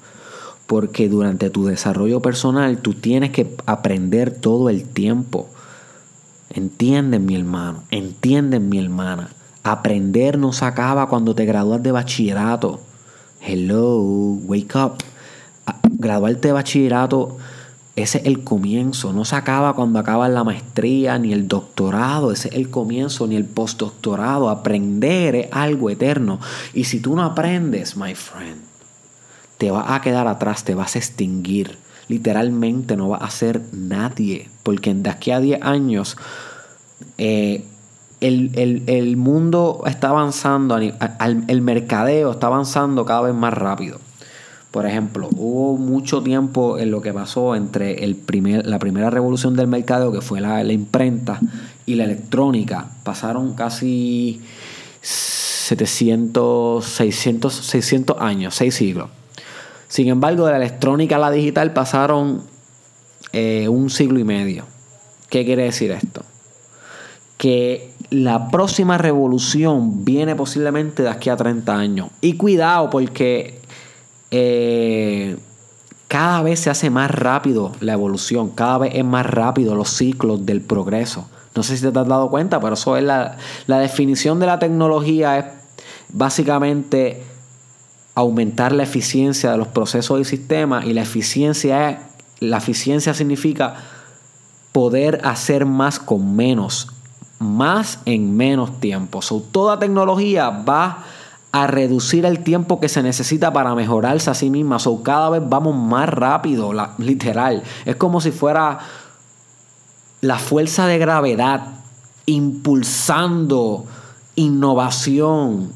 Porque 0.66 1.10
durante 1.10 1.50
tu 1.50 1.66
desarrollo 1.66 2.22
personal 2.22 2.80
tú 2.80 2.96
tienes 2.96 3.32
que 3.32 3.56
aprender 3.68 4.32
todo 4.32 4.70
el 4.70 4.84
tiempo. 4.84 5.48
Entienden 6.50 7.26
mi 7.26 7.36
hermano, 7.36 7.84
entienden 7.92 8.68
mi 8.68 8.80
hermana. 8.80 9.30
Aprender 9.64 10.40
no 10.40 10.54
se 10.54 10.66
acaba 10.66 11.08
cuando 11.10 11.36
te 11.36 11.46
gradúas 11.46 11.84
de 11.84 11.92
bachillerato. 11.92 12.82
Hello, 13.42 14.02
wake 14.02 14.76
up. 14.76 14.96
Graduarte 16.00 16.48
de 16.48 16.54
bachillerato, 16.54 17.38
ese 17.98 18.20
es 18.20 18.26
el 18.26 18.44
comienzo. 18.44 19.12
No 19.12 19.26
se 19.26 19.36
acaba 19.36 19.74
cuando 19.74 19.98
acabas 19.98 20.30
la 20.30 20.44
maestría 20.44 21.18
ni 21.18 21.34
el 21.34 21.48
doctorado. 21.48 22.32
Ese 22.32 22.50
es 22.50 22.54
el 22.54 22.70
comienzo 22.70 23.26
ni 23.26 23.36
el 23.36 23.46
postdoctorado. 23.46 24.52
Aprender 24.52 25.36
es 25.36 25.48
algo 25.52 25.90
eterno. 25.90 26.40
Y 26.76 26.84
si 26.84 27.00
tú 27.00 27.16
no 27.16 27.24
aprendes, 27.24 27.98
my 27.98 28.14
friend, 28.14 28.62
te 29.58 29.72
vas 29.72 29.90
a 29.90 30.02
quedar 30.02 30.28
atrás, 30.28 30.64
te 30.64 30.76
vas 30.76 30.96
a 30.96 31.00
extinguir. 31.00 31.80
Literalmente 32.08 32.96
no 32.96 33.10
vas 33.10 33.24
a 33.24 33.32
ser 33.32 33.64
nadie. 33.72 34.48
Porque 34.62 34.94
de 34.94 35.10
aquí 35.10 35.32
a 35.32 35.40
10 35.40 35.64
años 35.64 36.18
eh, 37.18 37.66
el, 38.22 39.18
mundo 39.18 39.82
está 39.88 40.10
avanzando, 40.10 40.78
el 40.78 41.62
mercadeo 41.64 42.30
está 42.30 42.46
avanzando 42.46 43.06
cada 43.06 43.22
vez 43.22 43.34
más 43.34 43.56
rápido. 43.56 44.00
Por 44.78 44.86
ejemplo, 44.86 45.28
hubo 45.36 45.76
mucho 45.76 46.22
tiempo 46.22 46.78
en 46.78 46.92
lo 46.92 47.02
que 47.02 47.12
pasó 47.12 47.56
entre 47.56 48.04
el 48.04 48.16
primer, 48.16 48.68
la 48.68 48.78
primera 48.78 49.10
revolución 49.10 49.56
del 49.56 49.66
mercadeo, 49.66 50.12
que 50.12 50.22
fue 50.22 50.40
la, 50.40 50.64
la 50.64 50.72
imprenta, 50.72 51.40
y 51.88 51.96
la 51.96 52.04
electrónica. 52.04 52.88
Pasaron 53.04 53.56
casi 53.56 54.40
700, 55.02 56.86
600, 56.86 57.56
600 57.56 58.18
años, 58.22 58.54
6 58.54 58.76
siglos. 58.76 59.10
Sin 59.88 60.10
embargo, 60.10 60.46
de 60.46 60.52
la 60.52 60.58
electrónica 60.58 61.16
a 61.16 61.20
la 61.22 61.32
digital 61.32 61.74
pasaron 61.74 62.44
eh, 63.34 63.68
un 63.68 63.90
siglo 63.90 64.20
y 64.20 64.26
medio. 64.26 64.66
¿Qué 65.32 65.44
quiere 65.44 65.64
decir 65.64 65.90
esto? 65.90 66.22
Que 67.40 67.94
la 68.12 68.52
próxima 68.52 69.00
revolución 69.00 70.06
viene 70.06 70.36
posiblemente 70.36 71.02
de 71.02 71.10
aquí 71.10 71.32
a 71.32 71.36
30 71.36 71.76
años. 71.76 72.10
Y 72.22 72.34
cuidado 72.34 72.92
porque 72.92 73.57
eh, 74.32 75.38
cada 76.08 76.42
vez 76.42 76.60
se 76.62 76.70
hace 76.70 76.90
más 76.90 77.12
rápido 77.12 77.72
la 77.80 77.94
evolución, 77.94 78.50
cada 78.50 78.80
vez 78.80 78.96
es 78.96 79.06
más 79.06 79.26
rápido 79.26 79.76
los 79.76 79.90
ciclos 79.90 80.46
del 80.46 80.62
progreso. 80.62 81.28
No 81.56 81.64
sé 81.64 81.76
si 81.76 81.82
te 81.82 81.88
has 81.88 82.08
dado 82.08 82.30
cuenta, 82.30 82.60
pero 82.60 82.76
eso 82.76 82.98
es 82.98 83.04
la, 83.04 83.38
la 83.66 83.80
definición 83.80 84.40
de 84.40 84.46
la 84.46 84.60
tecnología 84.60 85.38
es 85.40 85.46
básicamente 86.10 87.24
aumentar 88.16 88.72
la 88.72 88.84
eficiencia 88.84 89.52
de 89.52 89.58
los 89.58 89.68
procesos 89.68 90.20
y 90.20 90.26
sistemas 90.26 90.86
y 90.86 90.94
la 90.94 91.02
eficiencia 91.02 91.90
es, 91.90 91.98
la 92.40 92.58
eficiencia 92.58 93.14
significa 93.14 93.76
poder 94.72 95.22
hacer 95.24 95.66
más 95.66 96.00
con 96.00 96.36
menos 96.36 96.90
más 97.40 98.00
en 98.06 98.36
menos 98.36 98.80
tiempo. 98.80 99.20
toda 99.52 99.80
tecnología 99.80 100.50
va 100.50 101.04
a 101.64 101.68
reducir 101.68 102.26
el 102.26 102.44
tiempo 102.44 102.80
que 102.80 102.90
se 102.90 103.02
necesita 103.02 103.52
para 103.52 103.74
mejorarse 103.74 104.30
a 104.30 104.34
sí 104.34 104.50
misma. 104.50 104.80
So, 104.80 105.02
cada 105.02 105.30
vez 105.30 105.42
vamos 105.46 105.76
más 105.76 106.08
rápido, 106.10 106.72
literal. 106.98 107.64
Es 107.86 107.96
como 107.96 108.22
si 108.22 108.32
fuera 108.32 108.80
la 110.22 110.38
fuerza 110.38 110.88
de 110.88 110.98
gravedad 110.98 111.68
impulsando 112.26 113.86
innovación 114.36 115.72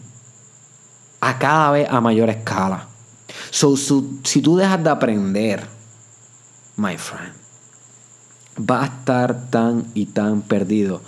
a 1.20 1.40
cada 1.40 1.72
vez 1.72 1.90
a 1.90 2.02
mayor 2.02 2.30
escala. 2.30 2.88
So, 3.50 3.76
si 3.76 4.42
tú 4.42 4.58
dejas 4.58 4.84
de 4.84 4.90
aprender, 4.90 5.66
my 6.76 6.98
friend, 6.98 7.34
va 8.60 8.84
a 8.84 8.86
estar 8.86 9.50
tan 9.50 9.86
y 9.94 10.08
tan 10.08 10.42
perdido 10.42 11.02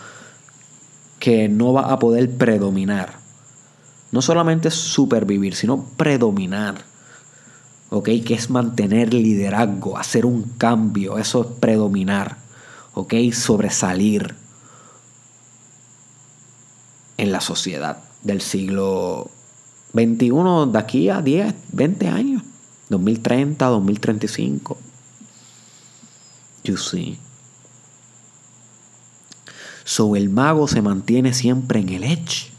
que 1.20 1.48
no 1.48 1.74
va 1.74 1.92
a 1.92 2.00
poder 2.00 2.36
predominar. 2.38 3.23
No 4.14 4.22
solamente 4.22 4.72
supervivir, 4.72 5.56
sino 5.56 5.84
predominar. 5.98 6.86
¿Ok? 7.90 8.10
Que 8.26 8.36
es 8.36 8.50
mantener 8.50 9.14
liderazgo, 9.14 9.98
hacer 9.98 10.26
un 10.26 10.44
cambio. 10.58 11.18
Eso 11.18 11.42
es 11.42 11.48
predominar. 11.60 12.38
¿Ok? 12.94 13.16
Sobresalir 13.34 14.36
en 17.18 17.32
la 17.32 17.42
sociedad 17.42 18.04
del 18.22 18.42
siglo 18.42 19.32
XXI 19.94 20.72
de 20.72 20.80
aquí 20.80 21.10
a 21.10 21.22
10, 21.22 21.56
20 21.72 22.08
años. 22.08 22.44
2030, 22.90 23.66
2035. 23.66 24.78
You 26.64 26.78
see. 26.78 27.18
So 29.84 30.16
el 30.16 30.30
mago 30.30 30.68
se 30.68 30.84
mantiene 30.84 31.34
siempre 31.34 31.80
en 31.80 31.90
el 31.90 32.04
edge. 32.04 32.53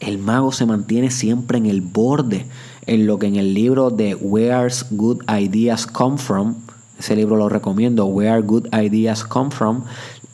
El 0.00 0.18
mago 0.18 0.52
se 0.52 0.66
mantiene 0.66 1.10
siempre 1.10 1.58
en 1.58 1.66
el 1.66 1.80
borde, 1.80 2.46
en 2.86 3.06
lo 3.06 3.18
que 3.18 3.26
en 3.26 3.36
el 3.36 3.52
libro 3.52 3.90
de 3.90 4.14
Where's 4.14 4.86
Good 4.90 5.22
Ideas 5.28 5.86
Come 5.86 6.18
From, 6.18 6.54
ese 6.98 7.14
libro 7.14 7.36
lo 7.36 7.48
recomiendo, 7.48 8.06
Where 8.06 8.42
Good 8.42 8.74
Ideas 8.74 9.24
Come 9.24 9.50
From, 9.50 9.84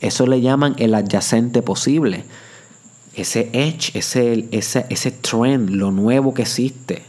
eso 0.01 0.25
le 0.25 0.41
llaman 0.41 0.75
el 0.77 0.95
adyacente 0.95 1.61
posible. 1.61 2.25
Ese 3.13 3.49
edge, 3.53 3.91
ese, 3.93 4.47
ese, 4.51 4.85
ese 4.89 5.11
trend, 5.11 5.69
lo 5.69 5.91
nuevo 5.91 6.33
que 6.33 6.41
existe. 6.41 7.03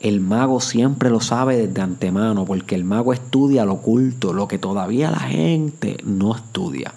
El 0.00 0.20
mago 0.20 0.60
siempre 0.60 1.08
lo 1.08 1.20
sabe 1.20 1.56
desde 1.56 1.80
antemano, 1.80 2.44
porque 2.44 2.74
el 2.74 2.84
mago 2.84 3.12
estudia 3.12 3.64
lo 3.64 3.74
oculto, 3.74 4.32
lo 4.32 4.48
que 4.48 4.58
todavía 4.58 5.10
la 5.10 5.20
gente 5.20 5.96
no 6.04 6.34
estudia. 6.34 6.94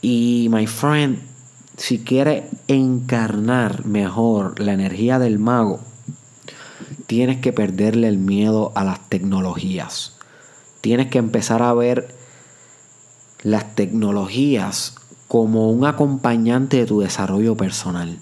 Y, 0.00 0.48
my 0.50 0.66
friend, 0.66 1.20
si 1.76 2.00
quieres 2.00 2.44
encarnar 2.68 3.86
mejor 3.86 4.60
la 4.60 4.72
energía 4.72 5.18
del 5.18 5.38
mago, 5.38 5.80
tienes 7.06 7.38
que 7.38 7.52
perderle 7.52 8.08
el 8.08 8.18
miedo 8.18 8.72
a 8.74 8.84
las 8.84 9.08
tecnologías. 9.08 10.16
Tienes 10.80 11.08
que 11.08 11.18
empezar 11.18 11.62
a 11.62 11.72
ver 11.74 12.14
las 13.42 13.74
tecnologías 13.74 14.94
como 15.28 15.70
un 15.70 15.86
acompañante 15.86 16.78
de 16.78 16.86
tu 16.86 17.00
desarrollo 17.00 17.56
personal. 17.56 18.18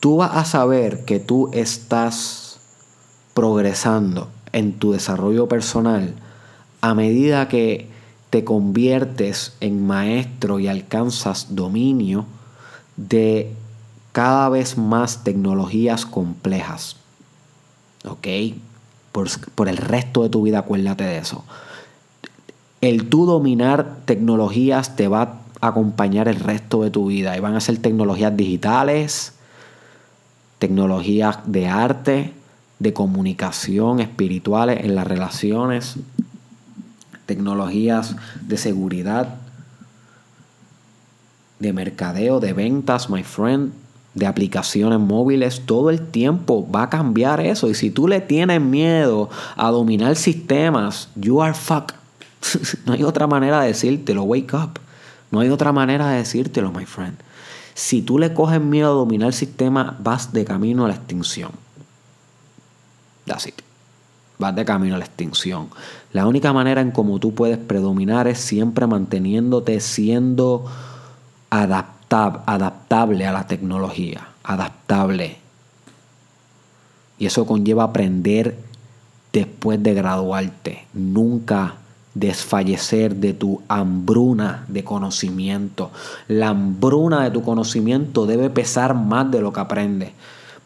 Tú 0.00 0.16
vas 0.16 0.36
a 0.36 0.44
saber 0.44 1.04
que 1.04 1.20
tú 1.20 1.50
estás 1.52 2.58
progresando 3.34 4.30
en 4.52 4.78
tu 4.78 4.92
desarrollo 4.92 5.48
personal 5.48 6.14
a 6.80 6.94
medida 6.94 7.48
que 7.48 7.93
te 8.34 8.42
conviertes 8.42 9.54
en 9.60 9.86
maestro 9.86 10.58
y 10.58 10.66
alcanzas 10.66 11.54
dominio 11.54 12.26
de 12.96 13.52
cada 14.10 14.48
vez 14.48 14.76
más 14.76 15.22
tecnologías 15.22 16.04
complejas. 16.04 16.96
¿Ok? 18.04 18.26
Por, 19.12 19.68
el 19.68 19.76
resto 19.76 20.24
de 20.24 20.30
tu 20.30 20.42
vida, 20.42 20.58
acuérdate 20.58 21.04
de 21.04 21.18
eso. 21.18 21.44
El 22.80 23.08
tú 23.08 23.24
dominar 23.24 23.98
tecnologías 24.04 24.96
te 24.96 25.06
va 25.06 25.38
a 25.60 25.68
acompañar 25.68 26.26
el 26.26 26.40
resto 26.40 26.82
de 26.82 26.90
tu 26.90 27.06
vida. 27.06 27.36
Y 27.36 27.40
van 27.40 27.54
a 27.54 27.60
ser 27.60 27.78
tecnologías 27.78 28.36
digitales, 28.36 29.34
tecnologías 30.58 31.38
de 31.46 31.68
arte, 31.68 32.32
de 32.80 32.92
comunicación, 32.92 34.00
espirituales 34.00 34.80
en 34.82 34.96
las 34.96 35.06
relaciones, 35.06 35.98
tecnologías 37.26 38.16
de 38.40 38.56
seguridad, 38.56 39.36
de 41.58 41.72
mercadeo, 41.72 42.40
de 42.40 42.52
ventas, 42.52 43.08
my 43.08 43.22
friend, 43.22 43.72
de 44.14 44.26
aplicaciones 44.26 45.00
móviles, 45.00 45.62
todo 45.66 45.90
el 45.90 46.00
tiempo 46.00 46.68
va 46.70 46.84
a 46.84 46.90
cambiar 46.90 47.40
eso. 47.40 47.68
Y 47.68 47.74
si 47.74 47.90
tú 47.90 48.06
le 48.06 48.20
tienes 48.20 48.60
miedo 48.60 49.28
a 49.56 49.70
dominar 49.70 50.16
sistemas, 50.16 51.08
you 51.16 51.42
are 51.42 51.54
fuck. 51.54 51.92
no 52.86 52.92
hay 52.92 53.02
otra 53.02 53.26
manera 53.26 53.60
de 53.62 53.68
decírtelo, 53.68 54.22
wake 54.22 54.54
up. 54.54 54.78
No 55.30 55.40
hay 55.40 55.48
otra 55.48 55.72
manera 55.72 56.10
de 56.10 56.18
decírtelo, 56.18 56.70
my 56.70 56.86
friend. 56.86 57.16
Si 57.74 58.02
tú 58.02 58.18
le 58.18 58.32
coges 58.34 58.60
miedo 58.60 58.92
a 58.92 58.94
dominar 58.94 59.32
sistemas, 59.32 59.94
vas 60.00 60.32
de 60.32 60.44
camino 60.44 60.84
a 60.84 60.88
la 60.88 60.94
extinción. 60.94 61.50
That's 63.26 63.46
it 63.46 63.73
vas 64.38 64.54
de 64.54 64.64
camino 64.64 64.94
a 64.94 64.98
la 64.98 65.04
extinción. 65.04 65.68
La 66.12 66.26
única 66.26 66.52
manera 66.52 66.80
en 66.80 66.90
cómo 66.90 67.18
tú 67.18 67.34
puedes 67.34 67.58
predominar 67.58 68.28
es 68.28 68.38
siempre 68.38 68.86
manteniéndote 68.86 69.80
siendo 69.80 70.64
adaptable 71.50 73.26
a 73.26 73.32
la 73.32 73.46
tecnología, 73.46 74.28
adaptable. 74.42 75.38
Y 77.18 77.26
eso 77.26 77.46
conlleva 77.46 77.84
aprender 77.84 78.56
después 79.32 79.82
de 79.82 79.94
graduarte, 79.94 80.86
nunca 80.92 81.76
desfallecer 82.14 83.16
de 83.16 83.34
tu 83.34 83.62
hambruna 83.68 84.64
de 84.68 84.84
conocimiento. 84.84 85.90
La 86.28 86.48
hambruna 86.48 87.24
de 87.24 87.30
tu 87.30 87.42
conocimiento 87.42 88.26
debe 88.26 88.50
pesar 88.50 88.94
más 88.94 89.30
de 89.30 89.40
lo 89.40 89.52
que 89.52 89.60
aprendes. 89.60 90.12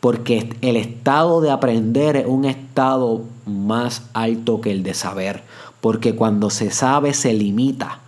Porque 0.01 0.55
el 0.61 0.77
estado 0.77 1.41
de 1.41 1.51
aprender 1.51 2.17
es 2.17 2.27
un 2.27 2.45
estado 2.45 3.23
más 3.47 4.03
alto 4.13 4.61
que 4.61 4.71
el 4.71 4.83
de 4.83 4.95
saber. 4.95 5.43
Porque 5.81 6.15
cuando 6.15 6.51
se 6.51 6.71
sabe 6.71 7.15
se 7.15 7.33
limita, 7.33 8.01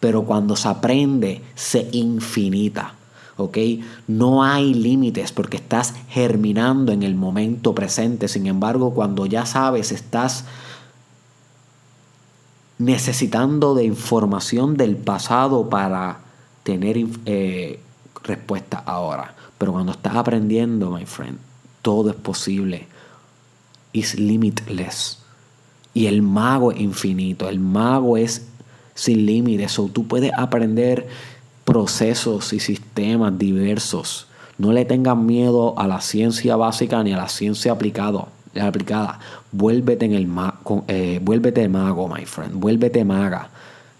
pero 0.00 0.24
cuando 0.24 0.56
se 0.56 0.68
aprende 0.68 1.42
se 1.54 1.88
infinita. 1.92 2.94
¿ok? 3.40 3.58
No 4.06 4.44
hay 4.44 4.74
límites 4.74 5.32
porque 5.32 5.56
estás 5.56 5.94
germinando 6.08 6.92
en 6.92 7.02
el 7.02 7.14
momento 7.14 7.74
presente. 7.74 8.28
Sin 8.28 8.46
embargo, 8.46 8.92
cuando 8.92 9.26
ya 9.26 9.46
sabes, 9.46 9.92
estás 9.92 10.44
necesitando 12.78 13.74
de 13.74 13.84
información 13.84 14.76
del 14.76 14.96
pasado 14.96 15.68
para 15.68 16.18
tener 16.62 16.98
eh, 17.26 17.80
respuesta 18.22 18.82
ahora. 18.84 19.34
Pero 19.60 19.72
cuando 19.72 19.92
estás 19.92 20.16
aprendiendo, 20.16 20.90
my 20.90 21.04
friend, 21.04 21.36
todo 21.82 22.08
es 22.08 22.16
posible. 22.16 22.86
Is 23.92 24.18
limitless. 24.18 25.18
Y 25.92 26.06
el 26.06 26.22
mago 26.22 26.72
es 26.72 26.80
infinito. 26.80 27.46
El 27.46 27.60
mago 27.60 28.16
es 28.16 28.46
sin 28.94 29.26
límites. 29.26 29.78
O 29.78 29.88
tú 29.88 30.08
puedes 30.08 30.32
aprender 30.34 31.08
procesos 31.66 32.54
y 32.54 32.60
sistemas 32.60 33.38
diversos. 33.38 34.28
No 34.56 34.72
le 34.72 34.86
tengan 34.86 35.26
miedo 35.26 35.78
a 35.78 35.86
la 35.86 36.00
ciencia 36.00 36.56
básica 36.56 37.02
ni 37.02 37.12
a 37.12 37.18
la 37.18 37.28
ciencia 37.28 37.72
aplicado, 37.72 38.28
aplicada. 38.58 39.18
Vuélvete, 39.52 40.06
en 40.06 40.14
el 40.14 40.26
eh, 40.88 41.20
vuélvete 41.22 41.68
mago, 41.68 42.08
my 42.08 42.24
friend. 42.24 42.54
Vuélvete 42.54 43.04
maga. 43.04 43.50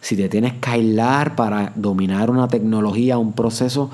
Si 0.00 0.16
te 0.16 0.30
tienes 0.30 0.54
que 0.54 0.70
aislar 0.70 1.36
para 1.36 1.74
dominar 1.74 2.30
una 2.30 2.48
tecnología, 2.48 3.18
un 3.18 3.34
proceso, 3.34 3.90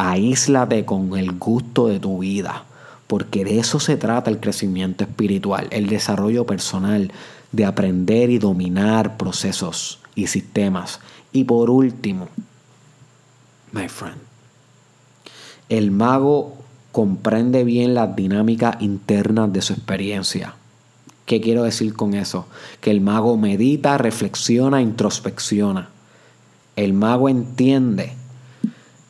aíslate 0.00 0.86
con 0.86 1.16
el 1.18 1.32
gusto 1.32 1.88
de 1.88 2.00
tu 2.00 2.20
vida. 2.20 2.64
Porque 3.06 3.44
de 3.44 3.58
eso 3.58 3.80
se 3.80 3.96
trata 3.96 4.30
el 4.30 4.40
crecimiento 4.40 5.04
espiritual, 5.04 5.68
el 5.70 5.88
desarrollo 5.88 6.46
personal, 6.46 7.12
de 7.52 7.66
aprender 7.66 8.30
y 8.30 8.38
dominar 8.38 9.16
procesos 9.16 9.98
y 10.14 10.28
sistemas. 10.28 11.00
Y 11.32 11.44
por 11.44 11.68
último, 11.70 12.28
my 13.72 13.88
friend, 13.88 14.16
el 15.68 15.90
mago 15.90 16.56
comprende 16.92 17.64
bien 17.64 17.94
las 17.94 18.16
dinámicas 18.16 18.80
internas 18.80 19.52
de 19.52 19.60
su 19.60 19.74
experiencia. 19.74 20.54
¿Qué 21.26 21.40
quiero 21.40 21.64
decir 21.64 21.92
con 21.94 22.14
eso? 22.14 22.46
Que 22.80 22.90
el 22.90 23.00
mago 23.00 23.36
medita, 23.36 23.98
reflexiona, 23.98 24.80
introspecciona. 24.80 25.90
El 26.76 26.92
mago 26.94 27.28
entiende 27.28 28.19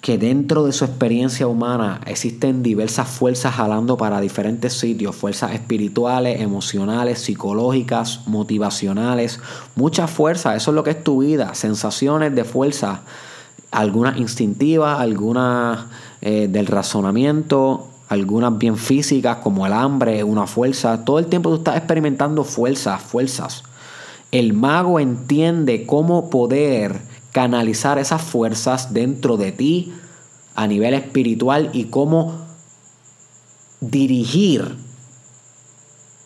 que 0.00 0.16
dentro 0.16 0.64
de 0.64 0.72
su 0.72 0.84
experiencia 0.84 1.46
humana 1.46 2.00
existen 2.06 2.62
diversas 2.62 3.08
fuerzas 3.08 3.54
jalando 3.54 3.96
para 3.98 4.20
diferentes 4.20 4.72
sitios, 4.72 5.14
fuerzas 5.14 5.52
espirituales, 5.52 6.40
emocionales, 6.40 7.18
psicológicas, 7.18 8.26
motivacionales, 8.26 9.40
muchas 9.76 10.10
fuerzas, 10.10 10.56
eso 10.56 10.70
es 10.70 10.74
lo 10.74 10.84
que 10.84 10.90
es 10.90 11.04
tu 11.04 11.18
vida, 11.18 11.54
sensaciones 11.54 12.34
de 12.34 12.44
fuerza, 12.44 13.02
algunas 13.70 14.16
instintivas, 14.16 14.98
algunas 15.00 15.86
eh, 16.22 16.48
del 16.50 16.66
razonamiento, 16.66 17.88
algunas 18.08 18.58
bien 18.58 18.76
físicas 18.76 19.36
como 19.36 19.66
el 19.66 19.72
hambre, 19.72 20.24
una 20.24 20.46
fuerza. 20.46 21.04
Todo 21.04 21.20
el 21.20 21.26
tiempo 21.26 21.50
tú 21.50 21.56
estás 21.56 21.76
experimentando 21.76 22.42
fuerzas, 22.42 23.00
fuerzas. 23.00 23.62
El 24.32 24.52
mago 24.52 24.98
entiende 24.98 25.86
cómo 25.86 26.30
poder 26.30 27.00
canalizar 27.32 27.98
esas 27.98 28.22
fuerzas 28.22 28.92
dentro 28.92 29.36
de 29.36 29.52
ti 29.52 29.92
a 30.54 30.66
nivel 30.66 30.94
espiritual 30.94 31.70
y 31.72 31.84
cómo 31.84 32.34
dirigir, 33.80 34.76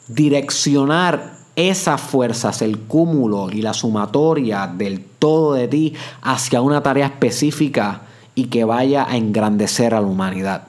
direccionar 0.08 1.34
esas 1.56 2.00
fuerzas, 2.00 2.62
el 2.62 2.80
cúmulo 2.80 3.50
y 3.50 3.62
la 3.62 3.75
sumatoria 3.75 4.66
del 4.66 5.04
todo 5.04 5.54
de 5.54 5.68
ti 5.68 5.94
hacia 6.23 6.61
una 6.61 6.82
tarea 6.82 7.06
específica 7.06 8.02
y 8.35 8.46
que 8.46 8.64
vaya 8.64 9.07
a 9.09 9.16
engrandecer 9.16 9.94
a 9.94 10.00
la 10.00 10.07
humanidad. 10.07 10.68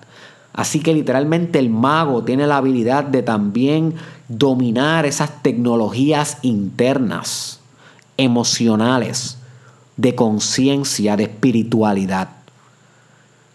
Así 0.54 0.80
que 0.80 0.94
literalmente 0.94 1.60
el 1.60 1.70
mago 1.70 2.24
tiene 2.24 2.48
la 2.48 2.58
habilidad 2.58 3.04
de 3.04 3.24
también 3.24 3.96
dominar 4.30 5.06
esas 5.06 5.42
tecnologías 5.42 6.38
internas, 6.44 7.60
emocionales, 8.18 9.38
de 9.98 10.16
conciencia, 10.16 11.16
de 11.16 11.24
espiritualidad. 11.24 12.30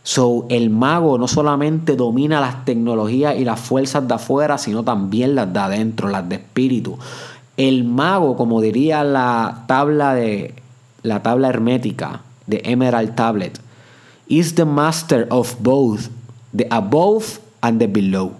So, 0.03 0.47
el 0.49 0.71
mago 0.71 1.19
no 1.19 1.29
solamente 1.29 1.95
domina 1.95 2.41
las 2.41 2.65
tecnologías 2.65 3.37
y 3.37 3.45
las 3.45 3.61
fuerzas 3.61 4.09
de 4.09 4.15
afuera, 4.15 4.57
sino 4.59 4.83
también 4.83 5.35
las 5.35 5.53
de 5.53 5.61
adentro, 5.61 6.09
las 6.09 6.29
de 6.29 6.37
espíritu. 6.37 6.99
El 7.57 7.85
mago, 7.85 8.37
como 8.37 8.61
diría 8.61 9.05
la 9.05 9.65
tabla 9.67 10.15
de 10.15 10.55
la 11.03 11.23
tabla 11.23 11.49
hermética 11.49 12.23
de 12.47 12.63
Emerald 12.65 13.15
Tablet, 13.15 13.61
is 14.29 14.55
the 14.55 14.65
master 14.65 15.27
of 15.31 15.55
both 15.61 16.09
The 16.53 16.67
above 16.71 17.39
and 17.63 17.79
the 17.79 17.87
below. 17.87 18.35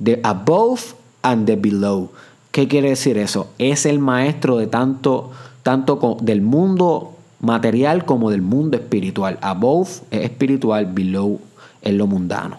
The 0.00 0.20
above 0.24 0.94
and 1.22 1.46
the 1.46 1.56
below. 1.56 2.10
¿Qué 2.52 2.68
quiere 2.68 2.90
decir 2.90 3.18
eso? 3.18 3.48
Es 3.58 3.84
el 3.84 3.98
maestro 3.98 4.56
de 4.56 4.66
tanto, 4.66 5.30
tanto 5.68 6.16
del 6.22 6.40
mundo 6.40 7.14
material 7.40 8.06
como 8.06 8.30
del 8.30 8.40
mundo 8.40 8.78
espiritual. 8.78 9.38
Above 9.42 10.00
es 10.10 10.24
espiritual, 10.24 10.86
below 10.86 11.42
es 11.82 11.92
lo 11.92 12.06
mundano. 12.06 12.56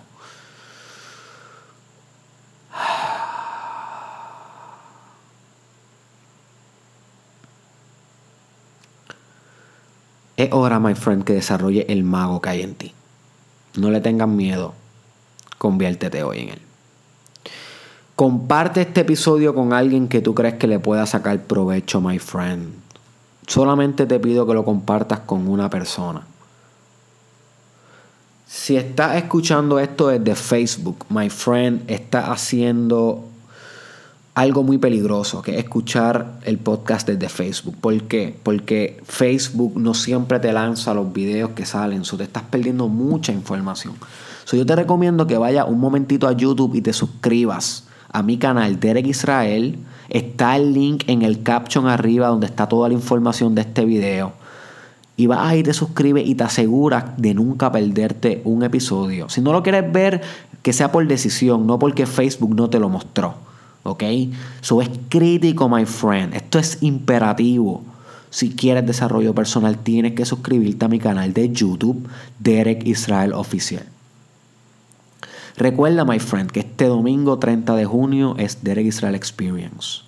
Es 10.37 10.53
hora, 10.53 10.79
my 10.79 10.93
friend, 10.93 11.23
que 11.23 11.33
desarrolle 11.33 11.87
el 11.89 12.03
mago 12.03 12.41
que 12.41 12.49
hay 12.49 12.61
en 12.61 12.75
ti. 12.75 12.93
No 13.75 13.89
le 13.89 14.01
tengan 14.01 14.35
miedo. 14.35 14.75
Conviértete 15.57 16.21
hoy 16.21 16.41
en 16.41 16.49
él. 16.49 16.61
Comparte 18.15 18.81
este 18.81 19.01
episodio 19.01 19.55
con 19.55 19.73
alguien 19.73 20.07
que 20.07 20.21
tú 20.21 20.35
crees 20.35 20.53
que 20.53 20.67
le 20.67 20.77
pueda 20.77 21.07
sacar 21.07 21.41
provecho, 21.41 22.01
my 22.01 22.19
friend. 22.19 22.78
Solamente 23.49 24.05
te 24.05 24.19
pido 24.19 24.45
que 24.45 24.53
lo 24.53 24.63
compartas 24.63 25.21
con 25.21 25.47
una 25.47 25.71
persona. 25.71 26.21
Si 28.45 28.77
estás 28.77 29.15
escuchando 29.15 29.79
esto 29.79 30.09
desde 30.09 30.35
Facebook, 30.35 31.03
my 31.09 31.31
friend, 31.31 31.89
está 31.89 32.31
haciendo 32.31 33.25
algo 34.35 34.61
muy 34.61 34.77
peligroso, 34.77 35.41
que 35.41 35.53
es 35.53 35.63
escuchar 35.63 36.39
el 36.43 36.59
podcast 36.59 37.07
desde 37.07 37.27
Facebook. 37.27 37.75
¿Por 37.81 38.03
qué? 38.03 38.37
Porque 38.43 39.01
Facebook 39.03 39.79
no 39.79 39.95
siempre 39.95 40.39
te 40.39 40.53
lanza 40.53 40.93
los 40.93 41.11
videos 41.11 41.49
que 41.55 41.65
salen, 41.65 42.05
so 42.05 42.17
te 42.17 42.25
estás 42.25 42.43
perdiendo 42.43 42.87
mucha 42.87 43.31
información. 43.31 43.95
So 44.45 44.57
yo 44.57 44.65
te 44.67 44.75
recomiendo 44.75 45.25
que 45.25 45.39
vayas 45.39 45.67
un 45.67 45.79
momentito 45.79 46.27
a 46.27 46.33
YouTube 46.33 46.75
y 46.75 46.81
te 46.81 46.93
suscribas 46.93 47.88
a 48.11 48.23
mi 48.23 48.37
canal 48.37 48.79
Derek 48.79 49.07
Israel. 49.07 49.77
Está 50.09 50.55
el 50.55 50.73
link 50.73 51.03
en 51.07 51.21
el 51.21 51.43
caption 51.43 51.87
arriba 51.87 52.27
donde 52.27 52.47
está 52.47 52.67
toda 52.67 52.87
la 52.87 52.95
información 52.95 53.55
de 53.55 53.61
este 53.61 53.85
video. 53.85 54.33
Y 55.15 55.27
vas 55.27 55.39
ahí, 55.41 55.63
te 55.63 55.73
suscribes 55.73 56.25
y 56.25 56.35
te 56.35 56.45
aseguras 56.45 57.03
de 57.17 57.33
nunca 57.33 57.71
perderte 57.71 58.41
un 58.45 58.63
episodio. 58.63 59.27
Si 59.29 59.41
no 59.41 59.51
lo 59.51 59.61
quieres 59.61 59.91
ver, 59.91 60.21
que 60.63 60.73
sea 60.73 60.91
por 60.91 61.05
decisión, 61.07 61.67
no 61.67 61.77
porque 61.77 62.05
Facebook 62.05 62.55
no 62.55 62.69
te 62.69 62.79
lo 62.79 62.89
mostró. 62.89 63.35
¿Ok? 63.83 64.03
Eso 64.61 64.81
es 64.81 64.89
crítico, 65.09 65.67
my 65.67 65.85
friend. 65.85 66.33
Esto 66.33 66.57
es 66.57 66.77
imperativo. 66.81 67.83
Si 68.29 68.51
quieres 68.51 68.85
desarrollo 68.85 69.33
personal, 69.35 69.77
tienes 69.79 70.13
que 70.13 70.25
suscribirte 70.25 70.85
a 70.85 70.87
mi 70.87 70.99
canal 70.99 71.33
de 71.33 71.49
YouTube, 71.49 72.07
Derek 72.39 72.85
Israel 72.87 73.33
Oficial. 73.33 73.83
Recuerda, 75.59 76.05
my 76.05 76.19
friend, 76.19 76.49
que 76.49 76.61
este 76.61 76.85
domingo 76.85 77.37
30 77.37 77.75
de 77.75 77.83
junio 77.83 78.33
es 78.37 78.63
Derek 78.63 78.85
Israel 78.85 79.13
Experience. 79.13 80.03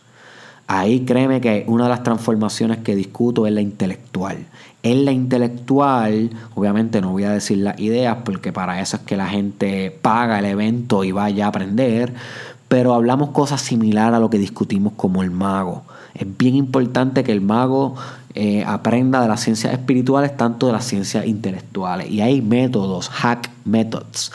Ahí 0.66 1.02
créeme 1.02 1.42
que 1.42 1.66
una 1.68 1.84
de 1.84 1.90
las 1.90 2.04
transformaciones 2.04 2.78
que 2.78 2.96
discuto 2.96 3.46
es 3.46 3.52
la 3.52 3.60
intelectual. 3.60 4.46
En 4.82 5.04
la 5.04 5.12
intelectual, 5.12 6.30
obviamente 6.56 7.02
no 7.02 7.12
voy 7.12 7.26
a 7.26 7.32
decir 7.32 7.58
las 7.58 7.78
ideas 7.82 8.20
porque 8.24 8.54
para 8.54 8.80
eso 8.80 8.96
es 8.96 9.04
que 9.04 9.18
la 9.18 9.28
gente 9.28 9.92
paga 10.02 10.40
el 10.40 10.46
evento 10.46 11.04
y 11.04 11.12
vaya 11.12 11.48
a 11.48 11.50
aprender, 11.50 12.14
pero 12.70 12.94
hablamos 12.94 13.32
cosas 13.32 13.60
similares 13.60 14.16
a 14.16 14.20
lo 14.22 14.30
que 14.30 14.38
discutimos 14.38 14.94
como 14.96 15.22
el 15.22 15.32
mago. 15.32 15.84
Es 16.14 16.26
bien 16.38 16.56
importante 16.56 17.26
que 17.26 17.34
el 17.34 17.42
mago 17.42 17.96
eh, 18.36 18.64
aprenda 18.66 19.22
de 19.22 19.28
las 19.28 19.42
ciencias 19.42 19.74
espirituales, 19.74 20.38
tanto 20.38 20.68
de 20.68 20.72
las 20.72 20.86
ciencias 20.86 21.26
intelectuales. 21.26 22.10
Y 22.10 22.22
hay 22.22 22.42
métodos, 22.42 23.10
hack 23.10 23.50
methods, 23.66 24.32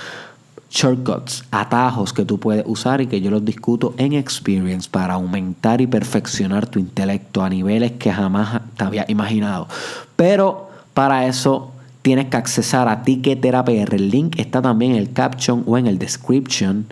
shortcuts, 0.71 1.45
atajos 1.51 2.13
que 2.13 2.25
tú 2.25 2.39
puedes 2.39 2.65
usar 2.67 3.01
y 3.01 3.07
que 3.07 3.21
yo 3.21 3.31
los 3.31 3.45
discuto 3.45 3.95
en 3.99 4.13
Experience 4.13 4.89
para 4.91 5.15
aumentar 5.15 5.81
y 5.81 5.87
perfeccionar 5.87 6.67
tu 6.67 6.79
intelecto 6.79 7.43
a 7.43 7.49
niveles 7.49 7.93
que 7.93 8.13
jamás 8.13 8.61
te 8.77 8.85
había 8.85 9.05
imaginado. 9.09 9.69
Pero 10.17 10.71
para 10.95 11.27
eso 11.27 11.73
tienes 12.03 12.27
que 12.27 12.37
accesar 12.37 12.89
a 12.89 13.03
Ticket 13.03 13.41
PR. 13.41 13.95
El 13.95 14.11
link 14.11 14.39
está 14.39 14.63
también 14.63 14.93
en 14.93 14.99
el 14.99 15.13
caption 15.13 15.65
o 15.67 15.79
en 15.79 15.87
el 15.87 15.99
description. 15.99 16.87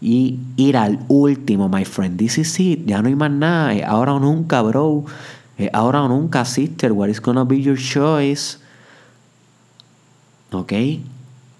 Y 0.00 0.38
ir 0.56 0.76
al 0.76 0.98
último, 1.08 1.68
my 1.68 1.84
friend. 1.84 2.18
This 2.18 2.38
is 2.38 2.60
it. 2.60 2.84
Ya 2.86 3.00
no 3.00 3.08
hay 3.08 3.16
más 3.16 3.30
nada. 3.30 3.72
Ahora 3.86 4.14
o 4.14 4.20
nunca, 4.20 4.60
bro. 4.62 5.04
Ahora 5.72 6.02
o 6.02 6.08
nunca, 6.08 6.44
sister. 6.44 6.92
What 6.92 7.08
is 7.08 7.20
gonna 7.20 7.44
be 7.44 7.62
your 7.62 7.78
choice? 7.78 8.58
¿Ok? 10.52 10.72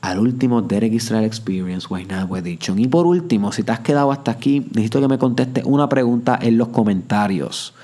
Al 0.06 0.20
último, 0.20 0.62
Derek 0.62 0.92
Israel 0.92 1.24
Experience, 1.24 1.88
Wayne 1.90 2.14
Edition. 2.38 2.78
Y 2.78 2.86
por 2.86 3.08
último, 3.08 3.50
si 3.50 3.64
te 3.64 3.72
has 3.72 3.80
quedado 3.80 4.12
hasta 4.12 4.30
aquí, 4.30 4.60
necesito 4.60 5.00
que 5.00 5.08
me 5.08 5.18
contestes 5.18 5.64
una 5.66 5.88
pregunta 5.88 6.38
en 6.40 6.58
los 6.58 6.68
comentarios. 6.68 7.74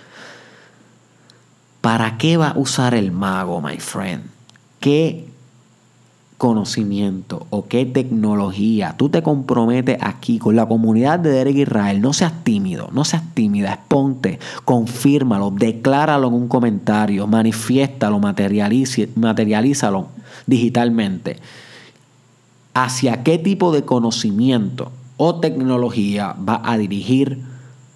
¿Para 1.81 2.19
qué 2.19 2.37
va 2.37 2.51
a 2.51 2.59
usar 2.59 2.95
el 2.95 3.11
mago, 3.11 3.61
my 3.61 3.77
friend? 3.79 4.23
¿Qué 4.79 5.27
conocimiento 6.39 7.49
o 7.51 7.67
qué 7.67 7.87
tecnología 7.87 8.95
tú 8.97 9.09
te 9.09 9.25
comprometes 9.25 9.99
aquí 10.01 10.39
con 10.39 10.55
la 10.55 10.67
comunidad 10.67 11.19
de 11.19 11.31
Derek 11.31 11.57
Israel? 11.57 12.01
No 12.01 12.13
seas 12.13 12.45
tímido, 12.45 12.89
no 12.93 13.05
seas 13.05 13.35
tímida, 13.35 13.73
exponte, 13.73 14.39
confírmalo, 14.65 15.51
decláralo 15.51 16.29
en 16.29 16.35
un 16.35 16.47
comentario, 16.47 17.27
manifiéstalo, 17.27 18.21
materialízalo 18.21 20.07
digitalmente. 20.47 21.41
¿Hacia 22.75 23.23
qué 23.23 23.39
tipo 23.39 23.73
de 23.73 23.85
conocimiento 23.85 24.93
o 25.17 25.41
tecnología 25.41 26.35
va 26.49 26.63
a 26.65 26.79
dirigir 26.79 27.41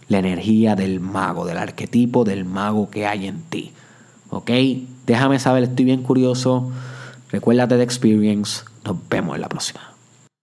la 0.08 0.18
energía 0.18 0.76
del 0.76 1.00
mago, 1.00 1.46
del 1.46 1.58
arquetipo 1.58 2.24
del 2.24 2.44
mago 2.44 2.90
que 2.90 3.06
hay 3.06 3.26
en 3.26 3.42
ti? 3.42 3.72
¿Ok? 4.30 4.50
Déjame 5.06 5.38
saber, 5.38 5.64
estoy 5.64 5.86
bien 5.86 6.02
curioso. 6.02 6.70
Recuérdate 7.30 7.76
de 7.76 7.84
Experience. 7.84 8.64
Nos 8.84 8.96
vemos 9.08 9.36
en 9.36 9.40
la 9.40 9.48
próxima. 9.48 9.95